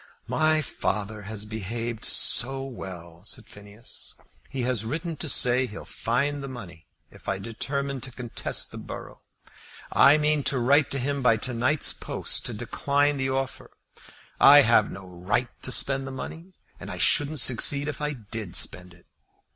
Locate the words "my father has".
0.27-1.45